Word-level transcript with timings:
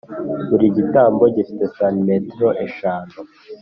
Buri 0.49 0.65
gitambaro 0.77 1.29
gifite 1.37 1.63
santimetero 1.75 2.49
eshanu 2.65 3.17